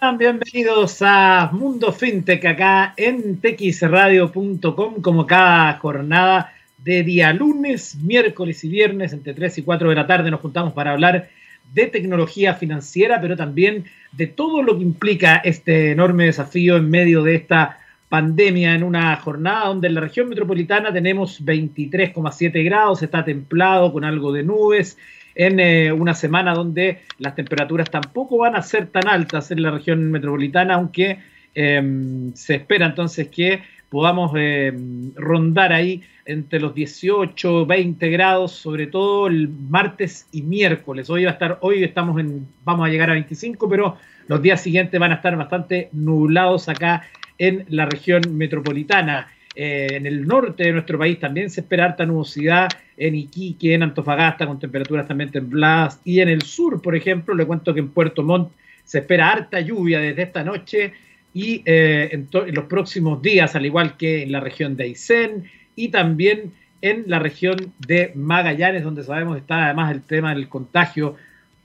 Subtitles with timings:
[0.00, 8.68] Bienvenidos a Mundo FinTech acá en texradio.com como cada jornada de día lunes, miércoles y
[8.68, 11.28] viernes entre 3 y 4 de la tarde nos juntamos para hablar
[11.74, 17.24] de tecnología financiera, pero también de todo lo que implica este enorme desafío en medio
[17.24, 23.24] de esta pandemia en una jornada donde en la región metropolitana tenemos 23,7 grados, está
[23.24, 24.96] templado con algo de nubes
[25.34, 29.70] en eh, una semana donde las temperaturas tampoco van a ser tan altas en la
[29.70, 31.18] región metropolitana, aunque
[31.54, 38.86] em, se espera entonces que podamos em, rondar ahí entre los 18, 20 grados, sobre
[38.86, 41.08] todo el martes y miércoles.
[41.08, 43.96] Hoy va a estar, hoy estamos en, vamos a llegar a 25, pero
[44.26, 47.04] los días siguientes van a estar bastante nublados acá
[47.38, 49.28] en la región metropolitana.
[49.54, 53.82] Eh, en el norte de nuestro país también se espera harta nubosidad en Iquique, en
[53.82, 56.00] Antofagasta, con temperaturas también templadas.
[56.04, 58.52] Y en el sur, por ejemplo, le cuento que en Puerto Montt
[58.84, 60.92] se espera harta lluvia desde esta noche
[61.34, 65.44] y eh, en, los próximos días, al igual que en la región de Aysén
[65.76, 71.16] y también en la región de Magallanes, donde sabemos está además el tema del contagio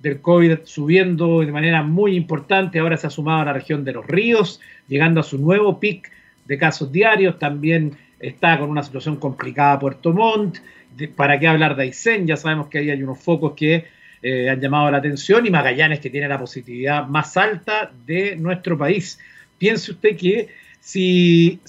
[0.04, 2.78] del COVID subiendo de manera muy importante.
[2.78, 4.60] Ahora se ha sumado a la región de los ríos,
[4.90, 6.12] llegando a su nuevo pic
[6.46, 10.58] de casos diarios, también está con una situación complicada Puerto Montt,
[11.16, 12.28] ¿para qué hablar de Aysén?
[12.28, 13.86] Ya sabemos que ahí hay unos focos que
[14.22, 18.78] eh, han llamado la atención y Magallanes que tiene la positividad más alta de nuestro
[18.78, 19.20] país.
[19.58, 20.50] Piense usted que
[20.82, 21.62] si,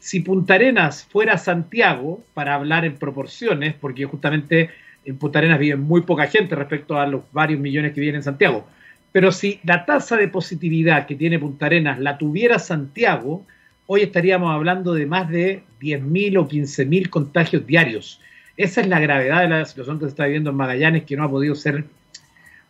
[0.00, 4.70] si Punta Arenas fuera Santiago, para hablar en proporciones, porque justamente
[5.06, 8.22] en Punta Arenas vive muy poca gente respecto a los varios millones que viven en
[8.22, 8.66] Santiago,
[9.12, 13.46] pero si la tasa de positividad que tiene Punta Arenas la tuviera Santiago,
[13.86, 18.20] hoy estaríamos hablando de más de 10.000 o 15.000 contagios diarios.
[18.56, 21.24] Esa es la gravedad de la situación que se está viviendo en Magallanes, que no
[21.24, 21.84] ha podido ser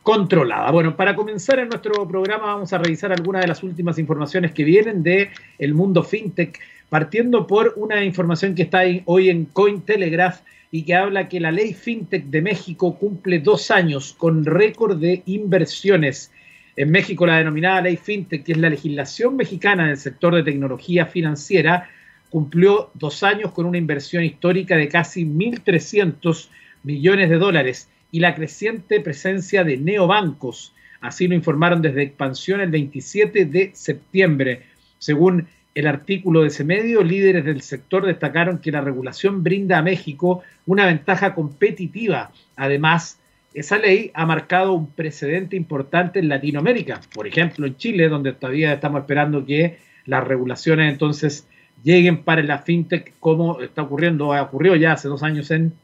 [0.02, 0.70] controlada.
[0.70, 4.62] Bueno, para comenzar en nuestro programa vamos a revisar algunas de las últimas informaciones que
[4.62, 10.82] vienen de el mundo fintech, partiendo por una información que está hoy en Cointelegraph y
[10.82, 16.30] que habla que la ley fintech de México cumple dos años con récord de inversiones
[16.76, 21.06] en México, la denominada ley FinTech, que es la legislación mexicana del sector de tecnología
[21.06, 21.88] financiera,
[22.28, 26.48] cumplió dos años con una inversión histórica de casi 1.300
[26.82, 30.74] millones de dólares y la creciente presencia de neobancos.
[31.00, 34.64] Así lo informaron desde Expansión el 27 de septiembre.
[34.98, 39.82] Según el artículo de ese medio, líderes del sector destacaron que la regulación brinda a
[39.82, 42.32] México una ventaja competitiva.
[42.56, 43.20] Además,
[43.52, 48.72] esa ley ha marcado un precedente importante en Latinoamérica, por ejemplo en Chile, donde todavía
[48.72, 49.76] estamos esperando que
[50.06, 51.46] las regulaciones entonces
[51.84, 55.74] lleguen para la fintech, como está ocurriendo, ha ocurrido ya hace dos años en,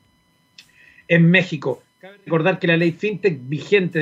[1.07, 1.83] en México.
[2.01, 3.99] Cabe recordar que la ley fintech vigente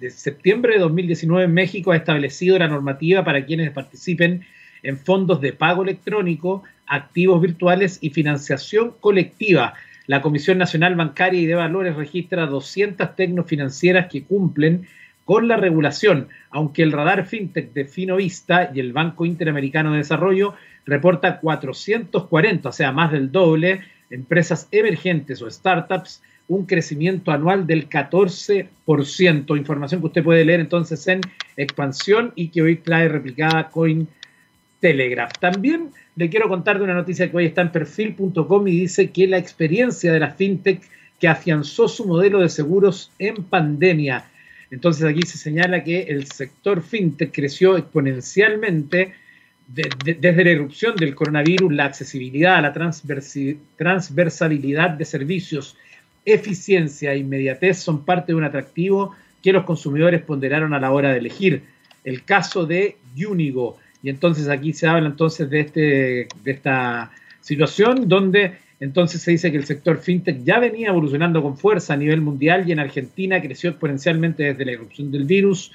[0.00, 4.46] desde, septiembre de 2019 en México ha establecido la normativa para quienes participen
[4.86, 9.74] en fondos de pago electrónico, activos virtuales y financiación colectiva
[10.06, 14.86] la Comisión Nacional Bancaria y de Valores registra 200 tecnofinancieras que cumplen
[15.24, 20.54] con la regulación, aunque el radar fintech de Finovista y el Banco Interamericano de Desarrollo
[20.84, 27.88] reporta 440, o sea, más del doble, empresas emergentes o startups, un crecimiento anual del
[27.88, 29.58] 14%.
[29.58, 31.20] Información que usted puede leer entonces en
[31.56, 34.06] Expansión y que hoy trae replicada Coin
[34.80, 35.32] Telegraph.
[35.40, 39.26] También le quiero contar de una noticia que hoy está en perfil.com y dice que
[39.26, 40.82] la experiencia de la fintech
[41.18, 44.26] que afianzó su modelo de seguros en pandemia.
[44.70, 49.14] Entonces aquí se señala que el sector fintech creció exponencialmente
[49.68, 52.72] desde la erupción del coronavirus, la accesibilidad, la
[53.76, 55.76] transversalidad de servicios,
[56.24, 61.10] eficiencia e inmediatez son parte de un atractivo que los consumidores ponderaron a la hora
[61.10, 61.62] de elegir.
[62.04, 62.96] El caso de
[63.28, 65.80] Unigo, y entonces aquí se habla entonces de, este,
[66.44, 71.58] de esta situación donde entonces se dice que el sector fintech ya venía evolucionando con
[71.58, 75.72] fuerza a nivel mundial y en Argentina creció exponencialmente desde la irrupción del virus.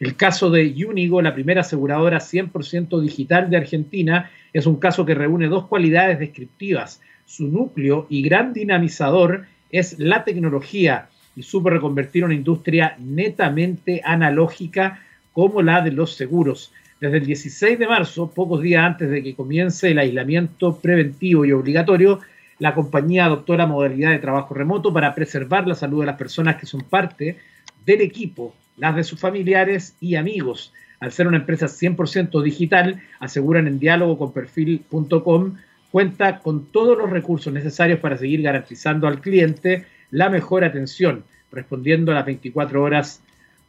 [0.00, 5.14] El caso de Unigo, la primera aseguradora 100% digital de Argentina, es un caso que
[5.14, 7.02] reúne dos cualidades descriptivas.
[7.26, 15.02] Su núcleo y gran dinamizador es la tecnología y supo reconvertir una industria netamente analógica
[15.34, 16.72] como la de los seguros.
[17.04, 21.52] Desde el 16 de marzo, pocos días antes de que comience el aislamiento preventivo y
[21.52, 22.20] obligatorio,
[22.58, 26.56] la compañía adoptó la modalidad de trabajo remoto para preservar la salud de las personas
[26.56, 27.36] que son parte
[27.84, 30.72] del equipo, las de sus familiares y amigos.
[30.98, 35.56] Al ser una empresa 100% digital, aseguran en diálogo con perfil.com,
[35.90, 42.12] cuenta con todos los recursos necesarios para seguir garantizando al cliente la mejor atención, respondiendo
[42.12, 43.22] a las 24 horas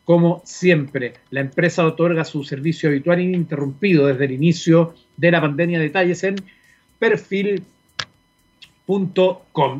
[0.05, 1.15] como siempre.
[1.31, 5.79] La empresa otorga su servicio habitual ininterrumpido desde el inicio de la pandemia.
[5.79, 6.35] Detalles en
[6.99, 7.65] perfil.com.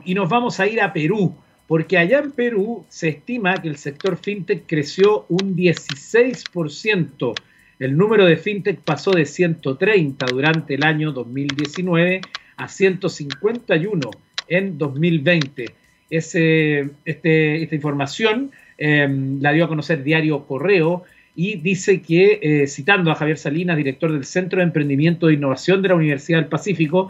[0.04, 1.36] Y nos vamos a ir a Perú,
[1.68, 7.34] porque allá en Perú se estima que el sector fintech creció un 16%.
[7.78, 12.22] El número de fintech pasó de 130 durante el año 2019
[12.58, 14.10] a 151
[14.48, 15.66] en 2020.
[16.10, 21.04] Ese, este, esta información Em, la dio a conocer Diario Correo
[21.36, 25.82] y dice que, eh, citando a Javier Salinas, director del Centro de Emprendimiento e Innovación
[25.82, 27.10] de la Universidad del Pacífico,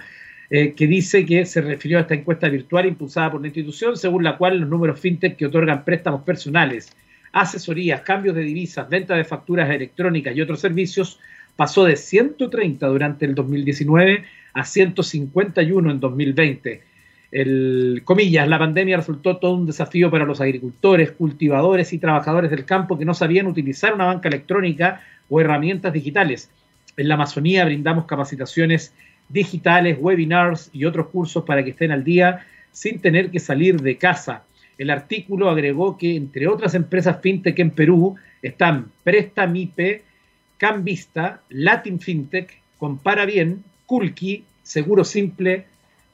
[0.49, 4.23] eh, que dice que se refirió a esta encuesta virtual impulsada por la institución, según
[4.23, 6.91] la cual los números fintech que otorgan préstamos personales,
[7.31, 11.19] asesorías, cambios de divisas, venta de facturas electrónicas y otros servicios
[11.55, 14.23] pasó de 130 durante el 2019
[14.53, 16.94] a 151 en 2020
[17.31, 22.65] el, comillas, la pandemia resultó todo un desafío para los agricultores, cultivadores y trabajadores del
[22.65, 26.49] campo que no sabían utilizar una banca electrónica o herramientas digitales.
[26.97, 28.93] En la Amazonía brindamos capacitaciones
[29.29, 33.97] digitales, webinars y otros cursos para que estén al día sin tener que salir de
[33.97, 34.43] casa.
[34.77, 40.03] El artículo agregó que, entre otras empresas fintech en Perú, están Prestamipe,
[40.57, 45.65] Cambista, Latin Fintech, Compara Bien, Kulki, Seguro Simple,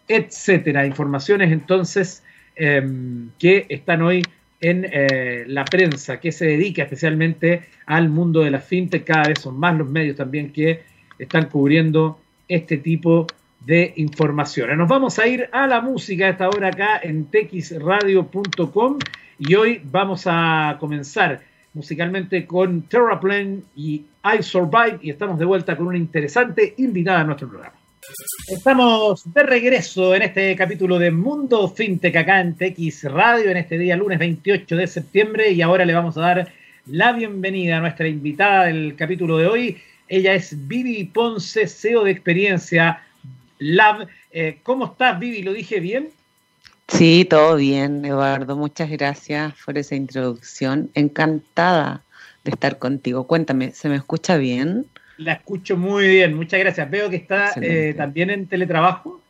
[0.07, 0.86] etcétera.
[0.86, 2.24] Informaciones entonces
[2.56, 4.24] em, que están hoy
[4.59, 9.03] en eh, la prensa, que se dedica especialmente al mundo de la fintech.
[9.03, 10.83] Cada vez son más los medios también que
[11.18, 13.27] están cubriendo este tipo
[13.65, 14.77] de informaciones.
[14.77, 18.98] Nos vamos a ir a la música a esta hora acá en texradio.com
[19.39, 21.42] y hoy vamos a comenzar
[21.74, 27.24] musicalmente con Terraplane y I Survive y estamos de vuelta con una interesante invitada a
[27.24, 27.80] nuestro programa.
[28.48, 33.77] Estamos de regreso en este capítulo de Mundo FinTech acá en TX Radio en este
[33.77, 36.51] día lunes 28 de septiembre y ahora le vamos a dar
[36.88, 39.77] la bienvenida a nuestra invitada del capítulo de hoy.
[40.07, 43.03] Ella es Vivi Ponce, CEO de Experiencia
[43.59, 44.07] Lab.
[44.31, 45.44] Eh, ¿Cómo estás, Vivi?
[45.44, 46.09] ¿Lo dije bien?
[46.88, 48.57] Sí, todo bien, Eduardo.
[48.57, 50.89] Muchas gracias por esa introducción.
[50.95, 52.03] Encantada
[52.44, 53.27] de estar contigo.
[53.27, 54.88] Cuéntame, ¿se me escucha bien?
[55.17, 56.89] La escucho muy bien, muchas gracias.
[56.89, 59.21] Veo que está eh, también en teletrabajo.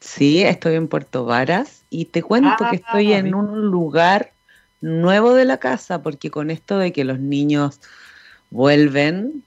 [0.00, 4.32] Sí, estoy en Puerto Varas y te cuento que estoy ah, en un lugar
[4.80, 7.80] nuevo de la casa porque con esto de que los niños
[8.50, 9.42] vuelven,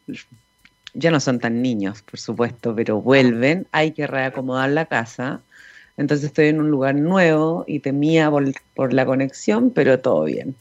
[0.94, 5.42] ya no son tan niños, por supuesto, pero vuelven, hay que reacomodar la casa.
[5.96, 8.32] Entonces estoy en un lugar nuevo y temía
[8.76, 10.56] por, la conexión, pero todo bien.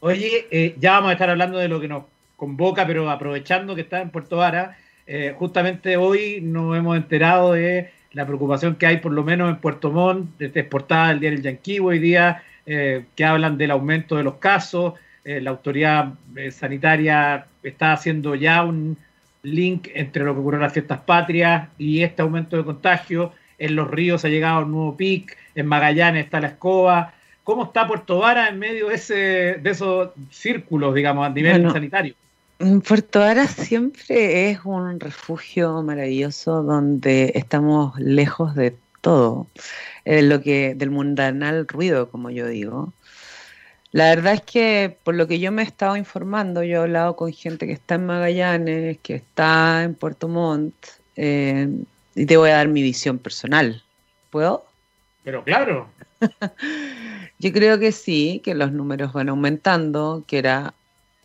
[0.00, 2.04] Oye, eh, ya vamos a estar hablando de lo que nos
[2.36, 7.90] convoca, pero aprovechando que está en Puerto Vara, eh, justamente hoy nos hemos enterado de
[8.12, 11.78] la preocupación que hay, por lo menos en Puerto Montt, exportada el diario El Yanqui
[11.78, 14.94] hoy día, eh, que hablan del aumento de los casos.
[15.24, 16.14] Eh, la autoridad
[16.50, 18.96] sanitaria está haciendo ya un
[19.42, 23.32] link entre lo que ocurrió en las fiestas patrias y este aumento de contagio.
[23.58, 27.14] En los ríos ha llegado un nuevo pic, en Magallanes está la escoba.
[27.44, 32.14] ¿Cómo está Puerto Vara en medio de, ese, de esos círculos, digamos, a nivel sanitario?
[32.58, 39.46] Puerto Varas siempre es un refugio maravilloso donde estamos lejos de todo,
[40.06, 42.94] eh, lo que del mundanal ruido, como yo digo.
[43.92, 47.14] La verdad es que por lo que yo me he estado informando, yo he hablado
[47.14, 50.74] con gente que está en Magallanes, que está en Puerto Montt,
[51.16, 51.68] eh,
[52.14, 53.82] y te voy a dar mi visión personal.
[54.30, 54.64] ¿Puedo?
[55.24, 55.88] Pero claro.
[57.38, 60.72] yo creo que sí, que los números van aumentando, que era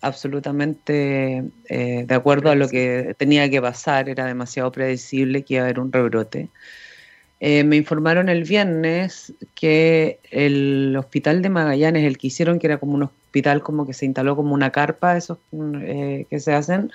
[0.01, 5.63] absolutamente eh, de acuerdo a lo que tenía que pasar, era demasiado predecible que iba
[5.63, 6.49] a haber un rebrote.
[7.39, 12.77] Eh, me informaron el viernes que el hospital de Magallanes, el que hicieron, que era
[12.77, 15.39] como un hospital como que se instaló como una carpa, esos
[15.81, 16.91] eh, que se hacen,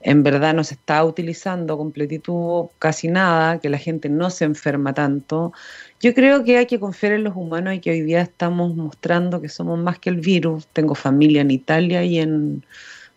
[0.00, 4.94] en verdad no se está utilizando completitud casi nada, que la gente no se enferma
[4.94, 5.52] tanto.
[6.00, 9.40] Yo creo que hay que confiar en los humanos y que hoy día estamos mostrando
[9.40, 10.68] que somos más que el virus.
[10.68, 12.64] Tengo familia en Italia y en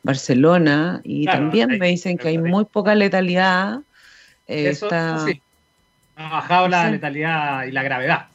[0.01, 3.81] Barcelona y también me dicen que hay muy poca letalidad.
[4.47, 4.89] Eh, Eso,
[5.25, 5.39] sí.
[6.15, 8.30] Ha bajado la letalidad y la gravedad.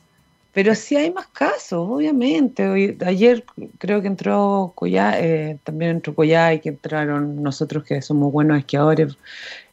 [0.57, 2.67] Pero sí hay más casos, obviamente.
[2.67, 3.45] Hoy, ayer
[3.77, 8.61] creo que entró Coyá, eh, también entró Coyá y que entraron nosotros que somos buenos
[8.61, 9.19] esquiadores.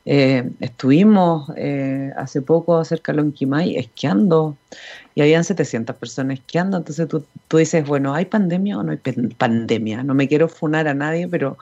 [0.03, 4.57] Eh, estuvimos eh, hace poco cerca de Lonquimay esquiando
[5.15, 6.75] y habían 700 personas esquiando.
[6.75, 8.97] Entonces tú, tú dices, bueno, ¿hay pandemia o no hay
[9.37, 10.03] pandemia?
[10.03, 11.57] No me quiero funar a nadie, pero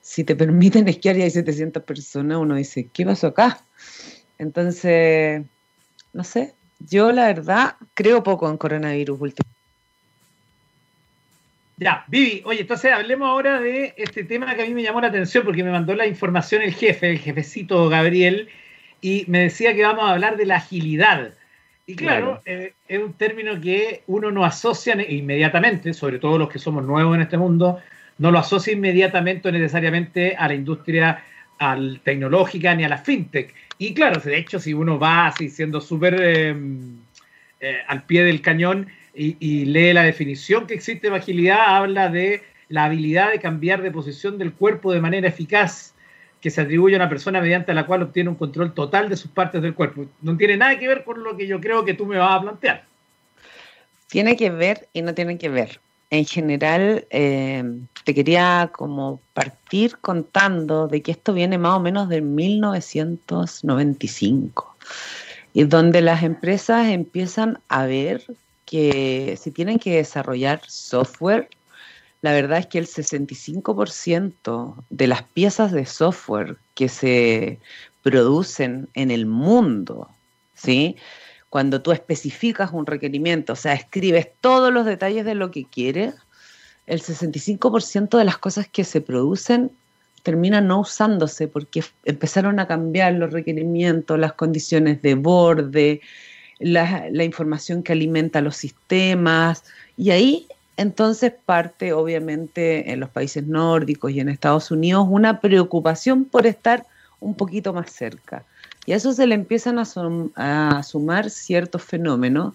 [0.00, 3.64] si te permiten esquiar y hay 700 personas, uno dice, ¿qué pasó acá?
[4.38, 5.42] Entonces,
[6.12, 9.60] no sé, yo la verdad creo poco en coronavirus últimamente.
[11.76, 15.06] Ya, Vivi, oye, entonces hablemos ahora de este tema que a mí me llamó la
[15.06, 18.50] atención porque me mandó la información el jefe, el jefecito Gabriel,
[19.00, 21.32] y me decía que vamos a hablar de la agilidad.
[21.86, 26.58] Y claro, eh, es un término que uno no asocia inmediatamente, sobre todo los que
[26.58, 27.80] somos nuevos en este mundo,
[28.18, 31.24] no lo asocia inmediatamente o necesariamente a la industria
[31.58, 33.54] al tecnológica ni a la fintech.
[33.80, 36.98] Y claro, de hecho, si uno va así siendo súper em,
[37.60, 42.42] eh, al pie del cañón, y, lee la definición que existe de agilidad, habla de
[42.68, 45.94] la habilidad de cambiar de posición del cuerpo de manera eficaz
[46.42, 49.30] que se atribuye a una persona mediante la cual obtiene un control total de sus
[49.30, 50.04] partes del cuerpo.
[50.20, 52.42] No tiene nada que ver con lo que yo creo que tú me vas a
[52.42, 52.84] plantear.
[54.08, 55.80] Tiene que ver y no tiene que ver.
[56.10, 57.62] En general, eh,
[58.04, 64.74] te quería como partir contando de que esto viene más o menos de 1995,
[65.52, 68.24] y donde las empresas empiezan a ver
[68.64, 71.48] que si tienen que desarrollar software,
[72.22, 77.58] la verdad es que el 65% de las piezas de software que se
[78.02, 80.08] producen en el mundo,
[80.54, 80.96] ¿sí?
[81.50, 86.14] Cuando tú especificas un requerimiento, o sea, escribes todos los detalles de lo que quieres,
[86.86, 89.70] el 65% de las cosas que se producen
[90.22, 96.00] terminan no usándose porque empezaron a cambiar los requerimientos, las condiciones de borde,
[96.58, 99.64] la, información que alimenta los sistemas,
[99.96, 106.24] y ahí entonces parte, obviamente, en los países nórdicos y en Estados Unidos, una preocupación
[106.24, 106.86] por estar
[107.18, 108.44] un poquito más cerca.
[108.86, 112.54] Y a eso se le empiezan a, sumar ciertos fenómenos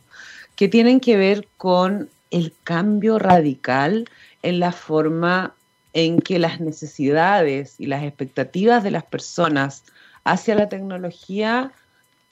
[0.55, 4.09] que tienen que ver con el cambio radical
[4.41, 5.53] en la forma
[5.93, 9.83] en que las necesidades y las expectativas de las personas
[10.23, 11.71] hacia la tecnología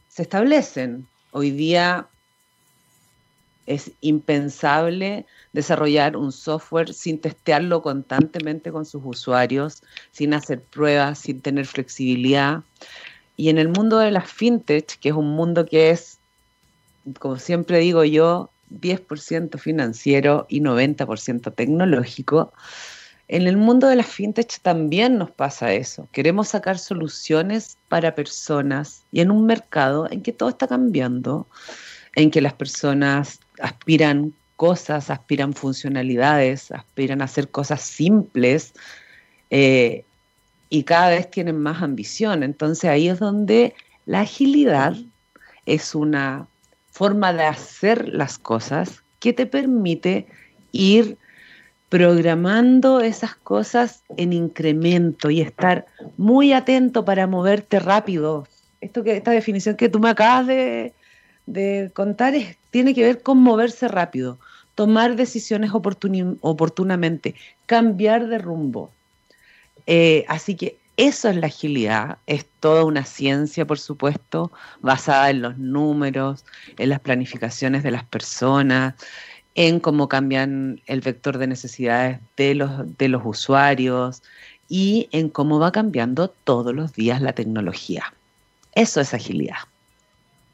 [0.09, 1.07] se establecen.
[1.31, 2.07] Hoy día
[3.65, 9.81] es impensable desarrollar un software sin testearlo constantemente con sus usuarios,
[10.11, 12.63] sin hacer pruebas, sin tener flexibilidad.
[13.35, 16.19] Y en el mundo de las fintech, que es un mundo que es,
[17.19, 18.49] como siempre digo yo,
[18.81, 22.53] 10% financiero y 90% tecnológico,
[23.27, 26.07] en el mundo de las fintech también nos pasa eso.
[26.11, 31.47] Queremos sacar soluciones para personas y en un mercado en que todo está cambiando,
[32.15, 38.73] en que las personas aspiran cosas, aspiran funcionalidades, aspiran a hacer cosas simples
[39.49, 40.05] eh,
[40.73, 42.41] y cada vez tienen más ambición.
[42.41, 43.75] Entonces ahí es donde
[44.07, 44.95] la agilidad
[45.67, 46.47] es una
[46.89, 50.25] forma de hacer las cosas que te permite
[50.71, 51.19] ir
[51.89, 55.85] programando esas cosas en incremento y estar
[56.17, 58.47] muy atento para moverte rápido.
[58.81, 62.33] Esto que, esta definición que tú me acabas de, contar
[62.71, 64.39] tiene que ver con moverse rápido,
[64.73, 67.35] tomar decisiones oportunamente,
[67.67, 68.89] cambiar de rumbo.
[69.87, 75.41] Eh, así que eso es la agilidad, es toda una ciencia, por supuesto, basada en
[75.41, 76.45] los números,
[76.77, 78.93] en las planificaciones de las personas,
[79.55, 84.21] en cómo cambian el vector de necesidades de los, de los usuarios
[84.69, 88.13] y en cómo va cambiando todos los días la tecnología.
[88.73, 89.57] Eso es agilidad.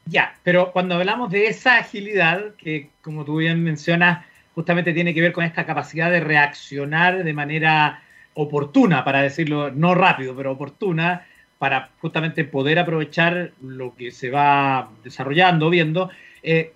[0.06, 5.20] Ya, pero cuando hablamos de esa agilidad, que como tú bien mencionas, justamente tiene que
[5.20, 8.02] ver con esta capacidad de reaccionar de manera
[8.42, 11.26] oportuna, para decirlo, no rápido, pero oportuna,
[11.58, 16.10] para justamente poder aprovechar lo que se va desarrollando, viendo.
[16.42, 16.72] Eh,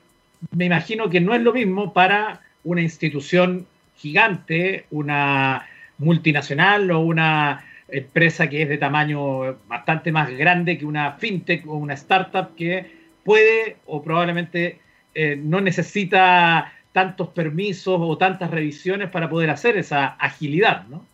[0.51, 3.67] me imagino que no es lo mismo para una institución
[3.97, 5.67] gigante, una
[5.99, 11.77] multinacional o una empresa que es de tamaño bastante más grande que una fintech o
[11.77, 12.91] una startup que
[13.25, 14.81] puede o probablemente
[15.15, 21.07] eh, no necesita tantos permisos o tantas revisiones para poder hacer esa agilidad, ¿no?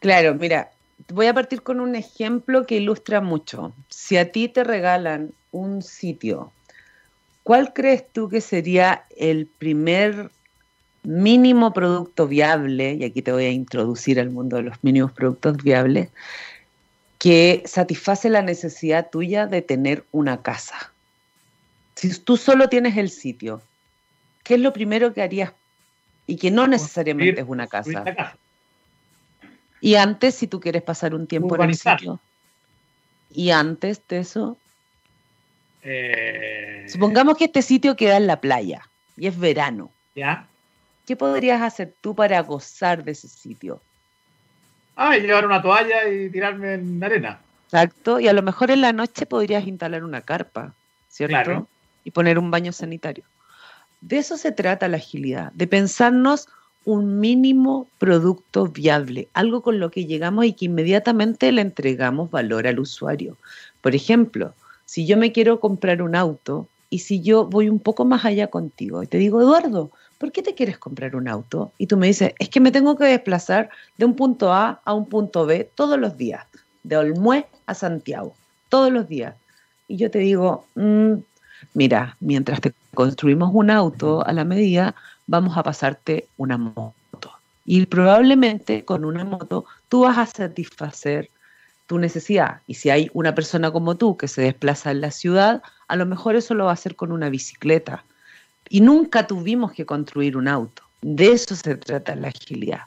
[0.00, 0.70] Claro, mira,
[1.08, 3.72] voy a partir con un ejemplo que ilustra mucho.
[3.88, 6.52] Si a ti te regalan un sitio
[7.42, 10.30] ¿cuál crees tú que sería el primer
[11.02, 15.56] mínimo producto viable, y aquí te voy a introducir al mundo de los mínimos productos
[15.62, 16.10] viables,
[17.18, 20.92] que satisface la necesidad tuya de tener una casa?
[21.96, 23.62] Si tú solo tienes el sitio,
[24.44, 25.52] ¿qué es lo primero que harías?
[26.28, 28.04] Y que no necesariamente es una casa.
[29.80, 32.20] Y antes, si tú quieres pasar un tiempo en el sitio.
[33.32, 34.58] Y antes de eso,
[35.82, 38.82] eh, Supongamos que este sitio queda en la playa
[39.16, 39.90] y es verano.
[40.14, 40.46] ¿Ya?
[41.06, 43.80] ¿Qué podrías hacer tú para gozar de ese sitio?
[44.96, 47.40] Ah, llevar una toalla y tirarme en arena.
[47.64, 50.74] Exacto, y a lo mejor en la noche podrías instalar una carpa,
[51.08, 51.68] ¿cierto?
[52.04, 53.24] Y poner un baño sanitario.
[54.00, 56.48] De eso se trata la agilidad, de pensarnos
[56.84, 62.66] un mínimo producto viable, algo con lo que llegamos y que inmediatamente le entregamos valor
[62.66, 63.36] al usuario.
[63.80, 64.54] Por ejemplo,
[64.86, 68.48] si yo me quiero comprar un auto y si yo voy un poco más allá
[68.48, 71.72] contigo y te digo, Eduardo, ¿por qué te quieres comprar un auto?
[71.78, 74.94] Y tú me dices, es que me tengo que desplazar de un punto A a
[74.94, 76.44] un punto B todos los días,
[76.82, 78.34] de Olmué a Santiago,
[78.68, 79.34] todos los días.
[79.86, 81.14] Y yo te digo, mm,
[81.74, 84.94] mira, mientras te construimos un auto a la medida,
[85.30, 87.30] vamos a pasarte una moto.
[87.64, 91.30] Y probablemente con una moto tú vas a satisfacer
[91.86, 92.62] tu necesidad.
[92.66, 96.04] Y si hay una persona como tú que se desplaza en la ciudad, a lo
[96.04, 98.04] mejor eso lo va a hacer con una bicicleta.
[98.68, 100.82] Y nunca tuvimos que construir un auto.
[101.00, 102.82] De eso se trata la agilidad.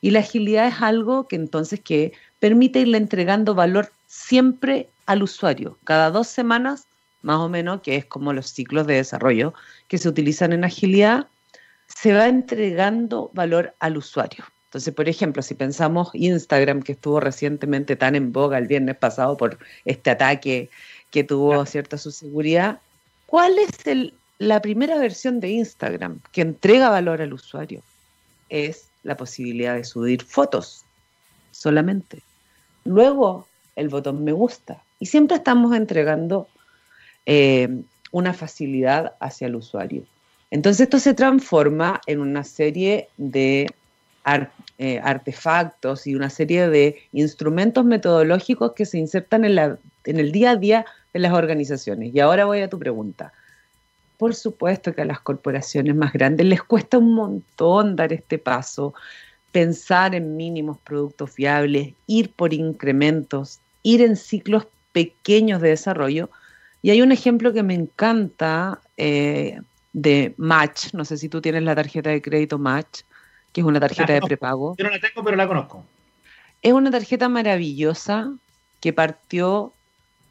[0.00, 5.76] Y la agilidad es algo que entonces que permite irle entregando valor siempre al usuario.
[5.82, 6.86] Cada dos semanas,
[7.22, 9.52] más o menos, que es como los ciclos de desarrollo
[9.88, 11.26] que se utilizan en agilidad,
[11.88, 14.44] se va entregando valor al usuario.
[14.66, 19.36] Entonces, por ejemplo, si pensamos Instagram, que estuvo recientemente tan en boga el viernes pasado
[19.36, 20.68] por este ataque
[21.10, 22.80] que tuvo cierta su seguridad,
[23.26, 27.82] ¿cuál es el, la primera versión de Instagram que entrega valor al usuario?
[28.50, 30.84] Es la posibilidad de subir fotos
[31.50, 32.22] solamente.
[32.84, 34.82] Luego, el botón me gusta.
[35.00, 36.46] Y siempre estamos entregando
[37.24, 37.68] eh,
[38.10, 40.04] una facilidad hacia el usuario.
[40.50, 43.66] Entonces esto se transforma en una serie de
[44.78, 50.56] eh, artefactos y una serie de instrumentos metodológicos que se insertan en, el día a
[50.56, 52.14] día de las organizaciones.
[52.14, 53.32] Y ahora voy a tu pregunta.
[54.18, 58.94] Por supuesto que a las corporaciones más grandes les cuesta un montón dar este paso,
[59.52, 66.30] pensar en mínimos productos fiables, ir por incrementos, ir en ciclos pequeños de desarrollo.
[66.82, 69.60] Y hay un ejemplo que me encanta eh,
[70.02, 70.92] de Match.
[70.92, 73.02] No sé si tú tienes la tarjeta de crédito Match,
[73.52, 74.76] que es una tarjeta de prepago.
[74.76, 75.84] Yo no la tengo, pero la conozco.
[76.62, 78.32] Es una tarjeta maravillosa
[78.80, 79.72] que partió,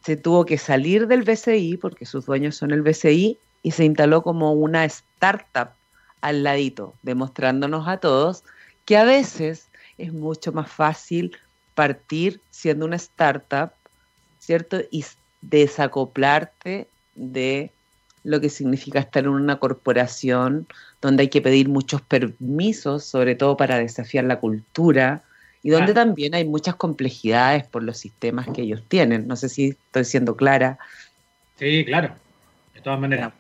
[0.04, 4.24] se tuvo que salir del BCI porque sus dueños son el BCI y se instaló
[4.24, 5.70] como una startup
[6.22, 8.44] al ladito, demostrándonos a todos
[8.86, 11.38] que a veces es mucho más fácil
[11.76, 13.72] partir siendo una startup,
[14.40, 14.80] ¿cierto?
[14.90, 15.06] Y
[15.42, 17.72] desacoplarte de
[18.28, 20.68] lo que significa estar en una corporación
[21.02, 25.24] donde hay que pedir muchos permisos, sobre todo para desafiar la cultura,
[25.64, 29.28] y donde también hay muchas complejidades por los sistemas que ellos tienen.
[29.28, 30.78] No sé si estoy siendo clara.
[31.58, 32.16] Sí, claro,
[32.74, 33.32] de todas maneras.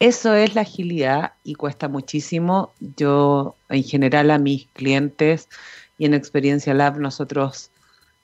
[0.00, 2.72] Eso es la agilidad y cuesta muchísimo.
[2.96, 5.48] Yo, en general, a mis clientes
[5.96, 7.70] y en Experiencia Lab, nosotros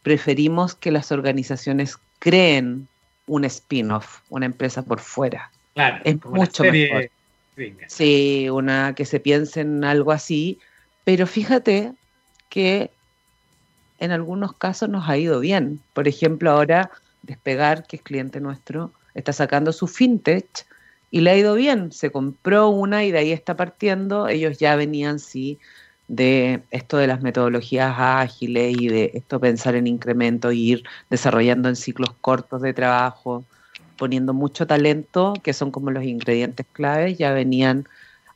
[0.03, 2.88] preferimos que las organizaciones creen
[3.26, 5.50] un spin-off, una empresa por fuera.
[5.74, 7.11] Claro, es mucho mejor.
[7.87, 10.58] Sí, una que se piense en algo así,
[11.04, 11.92] pero fíjate
[12.48, 12.90] que
[13.98, 15.80] en algunos casos nos ha ido bien.
[15.92, 16.90] Por ejemplo, ahora
[17.22, 20.66] Despegar, que es cliente nuestro, está sacando su fintech
[21.11, 21.92] y le ha ido bien.
[21.92, 24.28] Se compró una y de ahí está partiendo.
[24.28, 25.58] Ellos ya venían, sí,
[26.12, 31.70] de esto de las metodologías ágiles y de esto pensar en incremento e ir desarrollando
[31.70, 33.44] en ciclos cortos de trabajo,
[33.96, 37.87] poniendo mucho talento, que son como los ingredientes claves, ya venían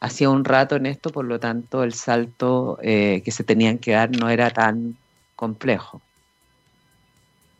[0.00, 3.92] hacía un rato en esto, por lo tanto el salto eh, que se tenían que
[3.92, 4.96] dar no era tan
[5.34, 6.00] complejo.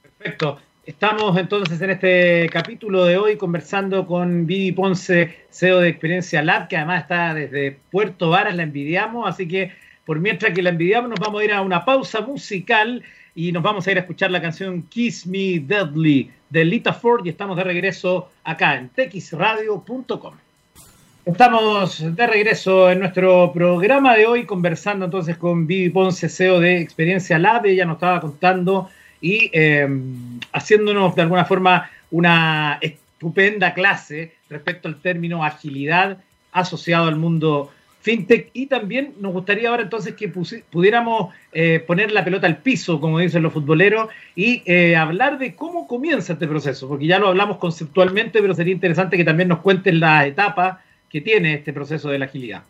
[0.03, 0.59] Perfecto.
[0.87, 6.69] Estamos entonces en este capítulo de hoy conversando con Vivi Ponce, CEO de Experiencia Lab,
[6.69, 9.73] que además está desde Puerto Varas, la envidiamos, así que
[10.07, 13.03] por mientras que la envidiamos, nos vamos a ir a una pausa musical
[13.35, 17.27] y nos vamos a ir a escuchar la canción Kiss Me Deadly de Lita Ford
[17.27, 20.35] y estamos de regreso acá en texradio.com.
[21.25, 26.81] Estamos de regreso en nuestro programa de hoy conversando entonces con Vivi Ponce, CEO de
[26.81, 27.67] Experiencia Lab.
[27.67, 28.89] Ella nos estaba contando
[29.21, 36.19] y em, haciéndonos de alguna forma una estupenda clase respecto al término agilidad
[36.53, 37.73] asociado al mundo
[38.07, 43.01] fintech y también nos gustaría ahora entonces que pudiéramos eh, poner la pelota al piso,
[43.01, 47.27] como dicen los futboleros, y eh, hablar de cómo comienza este proceso, porque ya lo
[47.27, 52.09] hablamos conceptualmente, pero sería interesante que también nos cuenten la etapa que tiene este proceso
[52.09, 52.63] de la agilidad.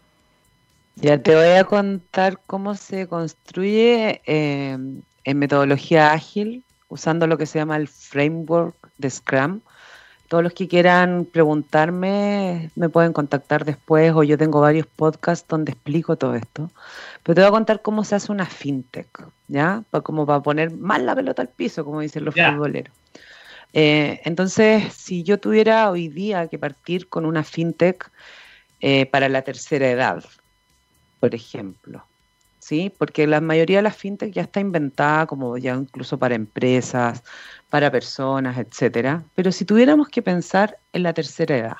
[0.94, 4.78] Ya te voy a contar cómo se construye eh,
[5.24, 9.60] en metodología ágil, usando lo que se llama el framework de Scrum,
[10.28, 15.72] todos los que quieran preguntarme me pueden contactar después o yo tengo varios podcasts donde
[15.72, 16.70] explico todo esto.
[17.22, 19.08] Pero te voy a contar cómo se hace una fintech,
[19.48, 19.82] ¿ya?
[20.02, 22.94] Como para poner más la pelota al piso, como dicen los futboleros.
[23.72, 28.10] Eh, entonces, si yo tuviera hoy día que partir con una fintech
[28.80, 30.24] eh, para la tercera edad,
[31.20, 32.04] por ejemplo.
[32.58, 32.92] ¿Sí?
[32.98, 37.22] Porque la mayoría de las fintech ya está inventada como ya incluso para empresas,
[37.70, 39.24] para personas, etcétera.
[39.34, 41.76] Pero si tuviéramos que pensar en la tercera edad,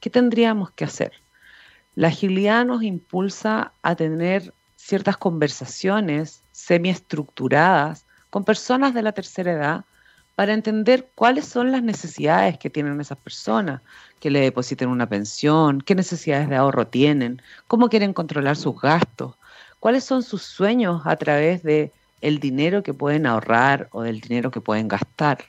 [0.00, 1.12] ¿qué tendríamos que hacer?
[1.94, 9.84] La agilidad nos impulsa a tener ciertas conversaciones semiestructuradas con personas de la tercera edad
[10.34, 13.80] para entender cuáles son las necesidades que tienen esas personas,
[14.18, 19.36] que le depositen una pensión, qué necesidades de ahorro tienen, cómo quieren controlar sus gastos,
[19.78, 21.92] cuáles son sus sueños a través de
[22.24, 25.44] el dinero que pueden ahorrar o del dinero que pueden gastar.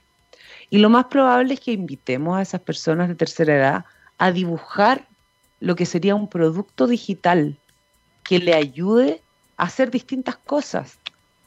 [0.69, 3.85] Y lo más probable es que invitemos a esas personas de tercera edad
[4.17, 5.07] a dibujar
[5.61, 7.57] lo que sería un producto digital
[8.23, 9.21] que le ayude
[9.55, 10.99] a hacer distintas cosas,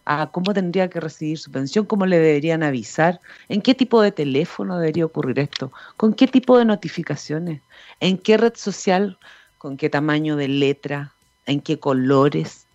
[0.07, 4.13] a cómo tendría que recibir su pensión, cómo le deberían avisar, en qué tipo de
[4.13, 7.61] teléfono debería ocurrir esto, con qué tipo de notificaciones,
[8.01, 9.19] en qué red social,
[9.59, 11.13] con qué tamaño de letra,
[11.45, 12.67] en qué colores,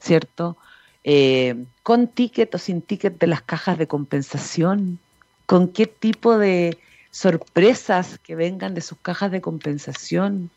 [0.00, 0.56] ¿cierto?
[1.04, 4.98] Eh, con ticket o sin ticket de las cajas de compensación,
[5.46, 6.78] con qué tipo de
[7.10, 10.50] sorpresas que vengan de sus cajas de compensación,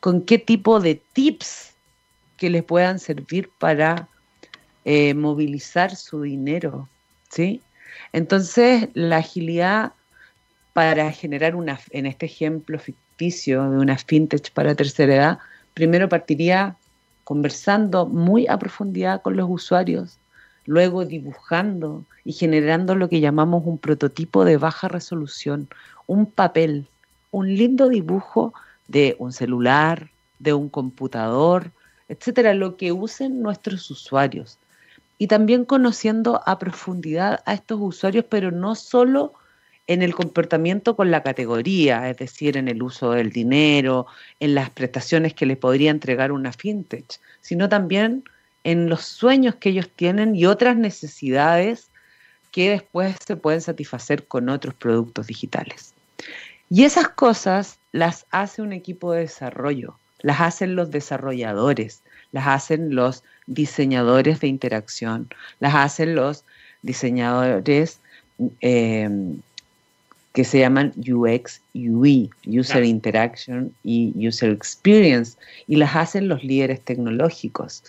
[0.00, 1.74] con qué tipo de tips
[2.36, 4.08] que les puedan servir para
[4.84, 6.88] eh, movilizar su dinero,
[7.30, 7.62] ¿sí?
[8.12, 9.92] Entonces, la agilidad
[10.72, 15.38] para generar una, en este ejemplo ficticio de una fintech para tercera edad,
[15.74, 16.76] primero partiría
[17.24, 20.18] conversando muy a profundidad con los usuarios,
[20.66, 25.68] luego dibujando y generando lo que llamamos un prototipo de baja resolución,
[26.06, 26.86] un papel,
[27.30, 28.52] un lindo dibujo
[28.88, 31.70] de un celular, de un computador,
[32.08, 34.58] etcétera, lo que usen nuestros usuarios.
[35.18, 39.34] Y también conociendo a profundidad a estos usuarios, pero no solo
[39.92, 44.06] en el comportamiento con la categoría, es decir, en el uso del dinero,
[44.40, 48.24] en las prestaciones que le podría entregar una fintech, sino también
[48.64, 51.88] en los sueños que ellos tienen y otras necesidades
[52.50, 55.94] que después se pueden satisfacer con otros productos digitales.
[56.70, 62.94] Y esas cosas las hace un equipo de desarrollo, las hacen los desarrolladores, las hacen
[62.94, 65.28] los diseñadores de interacción,
[65.60, 66.44] las hacen los
[66.82, 68.00] diseñadores
[68.60, 69.40] em,
[70.32, 76.80] que se llaman UX, UI, User Interaction y User Experience, y las hacen los líderes
[76.80, 77.84] tecnológicos.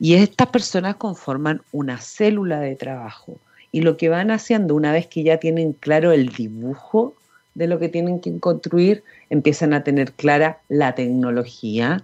[0.00, 3.38] Y estas personas conforman una célula de trabajo.
[3.72, 7.14] Y lo que van haciendo una vez que ya tienen claro el dibujo
[7.54, 12.02] de lo que tienen que construir, empiezan a tener clara la tecnología,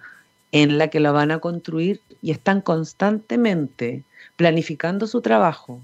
[0.52, 4.04] en la que la van a construir y están constantemente
[4.36, 5.80] planificando su trabajo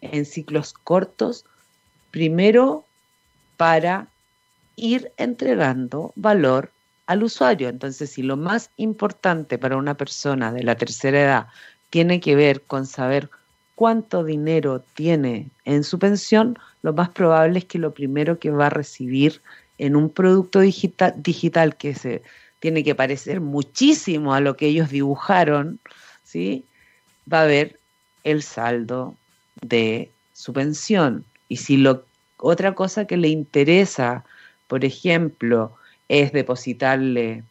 [0.00, 1.44] en ciclos cortos,
[2.10, 2.84] primero
[3.62, 4.08] para
[4.74, 6.72] ir entregando valor
[7.06, 7.68] al usuario.
[7.68, 11.46] Entonces, si lo más importante para una persona de la tercera edad
[11.88, 13.30] tiene que ver con saber
[13.76, 18.66] cuánto dinero tiene en su pensión, lo más probable es que lo primero que va
[18.66, 19.40] a recibir
[19.78, 22.20] en un producto digital, que se
[22.58, 25.78] tiene que parecer muchísimo a lo que ellos dibujaron,
[26.24, 26.64] ¿sí?
[27.32, 27.78] va a ver
[28.24, 29.14] el saldo
[29.60, 31.24] de su pensión.
[31.48, 32.06] Y si lo,
[32.42, 34.24] otra cosa que le interesa,
[34.66, 35.76] por ejemplo,
[36.08, 37.44] es depositarle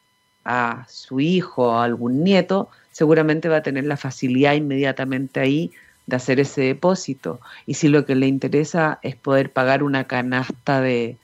[0.43, 5.71] a su hijo o a algún nieto, seguramente va a tener la facilidad inmediatamente ahí
[6.07, 7.39] de hacer ese depósito.
[7.65, 11.17] Y si lo que le interesa es poder pagar una canasta de,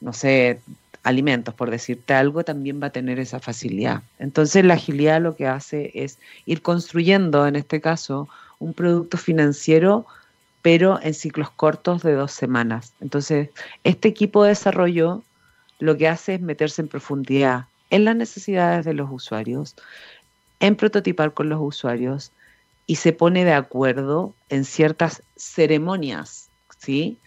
[0.00, 0.60] no sé,
[1.02, 4.02] alimentos, por decirte algo, también va a tener esa facilidad.
[4.18, 10.06] Entonces la agilidad lo que hace es ir construyendo, en este caso, un producto financiero,
[10.62, 12.92] pero en ciclos cortos de dos semanas.
[13.00, 13.50] Entonces,
[13.84, 15.22] este equipo de desarrollo
[15.78, 19.76] lo que hace es meterse en profundidad en las necesidades de los usuarios,
[20.60, 22.32] en prototipar con los usuarios
[22.86, 26.48] y se pone de acuerdo en ciertas ceremonias,
[26.78, 27.18] ¿sí?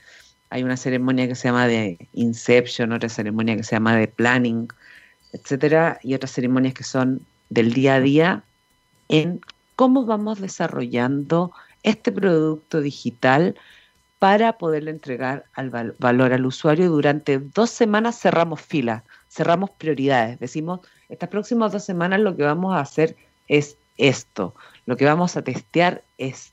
[0.49, 4.69] hay una ceremonia que se llama de Inception, otra ceremonia que se llama de Planning,
[5.33, 8.43] etcétera, y otras ceremonias que son del día a día
[9.09, 9.41] en
[9.75, 11.51] cómo vamos desarrollando
[11.85, 13.55] este producto digital
[14.19, 16.89] para poderle entregar al valor al usuario.
[16.89, 20.39] Durante dos semanas cerramos filas, cerramos prioridades.
[20.39, 23.15] Decimos, estas próximas dos semanas lo que vamos a hacer
[23.47, 24.55] es esto,
[24.87, 26.51] lo que vamos a testear es